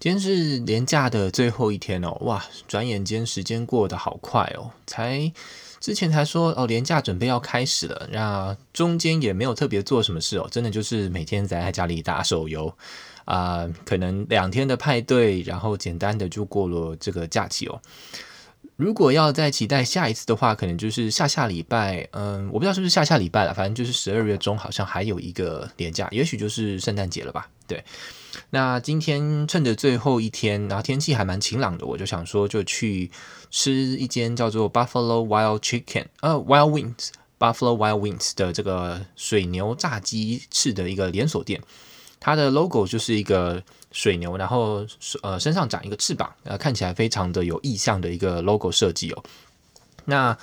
[0.00, 5.30] 今天是年假的最后一天哦，哇，转眼间时间过得好快哦，才
[5.78, 12.74] 之前才说哦，年假准备要开始了，那中间也没有特别做什么事哦，真的就是每天宅在家里打手游
[13.26, 17.78] 啊、可能两天的派对，然后简单的就过了这个假期哦。
[18.80, 27.84] 如果要再期待下一次的话，可能就是下下礼拜，嗯，我不知道是不是下下礼拜了，反正就是十二月中好像还有一个连假，也许就是圣诞节了吧，对。
[28.48, 33.10] 那今天趁着最后一天，然后天气还蛮晴朗的，我就想说就去
[33.50, 41.60] 吃一间叫做 Buffalo Wild Chicken，呃，Wild Wings，Buffalo Wild Wings 的这个水牛炸鸡翅的一个连锁店。
[42.20, 43.60] 它的 logo 就是一个
[43.90, 44.86] 水牛，然后
[45.22, 49.24] 呃身上长一个翅膀，呃看起来非常的有意象的一个 logo 设计哦。
[50.04, 50.36] 那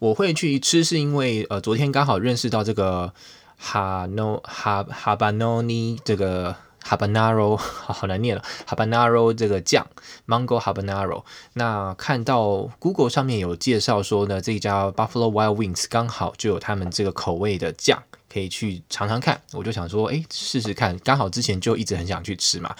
[0.00, 3.14] 我会去吃，是因为呃昨天刚好认识到这个
[3.56, 6.56] 哈诺哈哈巴诺尼这个。
[6.82, 9.86] Habanero 好， 好难念了，Habanero 这个酱
[10.26, 11.24] ，Mango Habanero。
[11.52, 19.40] 那看到 Google 上面有介绍说呢，这家 Buffalo Wild Wings 刚好就有他们这个口味的酱，可以去尝尝看。
[19.52, 20.98] 我就想说，哎，试试看。
[21.00, 22.74] 刚好之前就一直很想去吃嘛，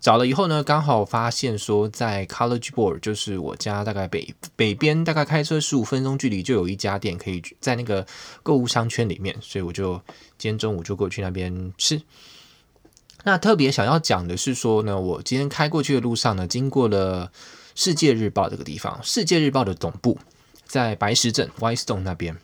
[0.00, 8.06] 找了以后呢，刚好发现说在 College Board，就是我家大概北北边，大概开车十五分钟距离就有一家店，可以在那个
[8.42, 9.94] 购物商圈里面，所以我就
[10.38, 12.00] 今天中午就过去那边吃。
[13.26, 17.26] 那特别想要讲的是说呢，我今天开过去的路上呢，经过了
[17.74, 20.18] 《世界日报》这个地方，《世界日报》的总部
[20.66, 22.36] 在白石镇 Whitestone 那边，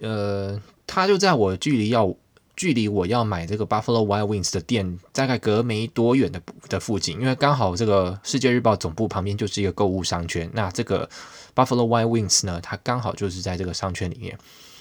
[0.00, 0.60] 呃，
[1.02, 2.14] 它就在我距离要
[2.56, 11.08] 距离我要买这个 Buffalo Wild Wings 的店大概隔没多远的的附近，因为刚好这个《世界日报》总部旁边就是一个购物商圈，那这个
[11.54, 14.36] Buffalo Wild Wings 呢，它刚好就是在这个商圈里面。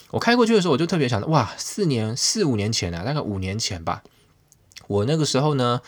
[0.09, 4.01] 我开过去的时候，我就特别想到，哇，四年四五年前啊，大概五年前吧。
[4.87, 5.81] 我那个时候呢，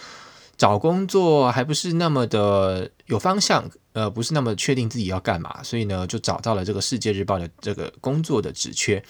[0.57, 9.03] 找工作还不是那么的有方向，呃，不是那么确定自己要干嘛，所以呢，就找到了这个《世界日报》的这个工作的职缺，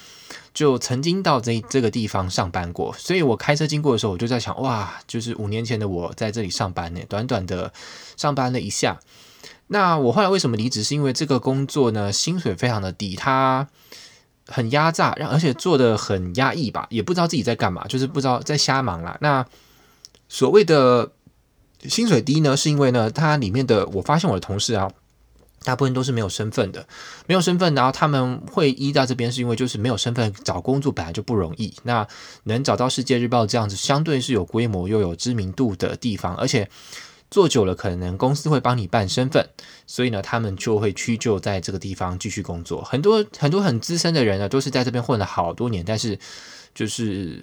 [0.53, 2.93] 就曾经到这这个地方上班过。
[2.97, 7.73] 所以我开车经过的时候，我就在想，哇，就是五年前的我在这里上班呢，短短的
[8.15, 8.99] 上班了一下。
[9.67, 10.83] 那我后来为什么离职？
[10.83, 13.67] 是因为这个工作呢，薪水非常的低，它
[14.47, 19.17] 很压榨，让而且做得很压抑吧，也不知道自己在干嘛，就是不知道在瞎忙啦。
[19.21, 19.45] 那
[20.27, 21.11] 所谓的
[21.87, 24.91] 薪水低呢，是因为呢，它里面的我发现我的同事啊，
[25.63, 26.85] 大部分都是没有身份的，
[27.25, 32.05] 没有身份，然后他们会依到这边，是因为就是没有身份找工作本来就不容易，那
[32.43, 36.69] 能找到世界日报这样子相对是有规模又有知名度的地方，而且
[37.31, 39.47] 做久了可能公司会帮你办身份，
[39.87, 42.83] 所以呢，他们就会屈就在这个地方继续工作。
[42.83, 46.19] 很多很多很资深的人呢，都是在这边混了好多年，但是
[46.75, 47.41] 就是。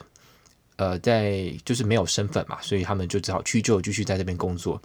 [0.76, 4.80] 呃，在就是没有身份嘛，所以他们就只好屈就继续在这边工作。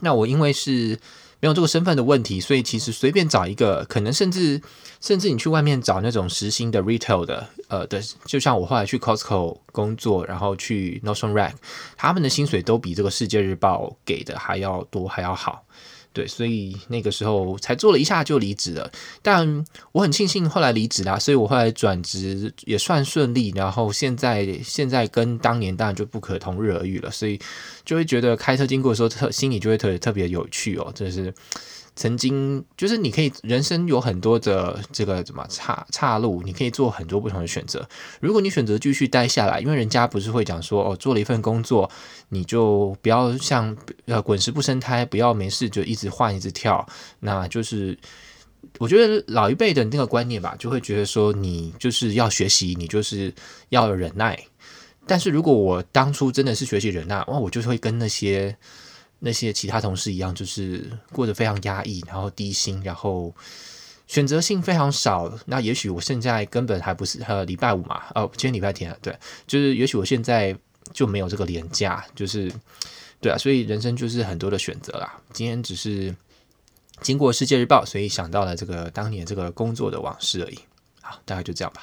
[0.00, 0.98] 那我因为是
[1.40, 4.60] 没有这个身份的问题，所以其实随便找一个，可能甚至
[5.00, 11.54] 甚至你去外面找那种时薪的 retail 的，呃的，就像我后来去 Costco 工作，然后去 Nordstrom Rack，
[11.96, 15.64] 他们的薪水都比这个世界日报给的还要多，还要好。
[16.12, 18.90] 对，所以那个时候才做了一下就离职了，
[19.22, 27.38] 但我很庆幸后来离职啦，所以我后来转职也算顺利，然后现在现在跟当年当然就不可同日而语了，所以
[27.84, 31.32] 就会觉得开车经过的时候特心里就会特别特别有趣哦，真是。
[31.98, 37.84] 曾经就是你可以人生有很多的这个怎么岔岔路，你可以做很多不同的选择。
[38.20, 41.90] 如果你选择继续待下来，因为人家不是会讲说哦，做了一份工作，
[42.28, 43.76] 你就不要像
[44.06, 46.86] 呃滚石不生苔，不要没事就一直换一直跳。
[47.18, 47.98] 那就是
[48.78, 53.34] 我觉得老一辈的那个观念吧，就会觉得说你就是要学习，你就是
[53.70, 54.38] 要忍耐。
[55.04, 58.56] 但是如果我当初真的是学习忍耐，哇，我就会跟那些。
[59.20, 63.34] 那些其他同事一样，就是过得非常压抑，然后低薪，然后
[64.06, 65.32] 选择性非常少。
[65.46, 70.56] 那也许我现在根本还不是呃礼拜五嘛，哦，今天礼拜天，对，就是也许我现在
[70.92, 72.52] 就没有这个连假，就是
[73.20, 75.20] 对啊，所以人生就是很多的选择啦。
[75.32, 76.14] 今天只是
[77.02, 80.58] 经过世界日报，所以想到了这个当年这个工作的往事而已。
[81.02, 81.82] 好，大概就这样吧。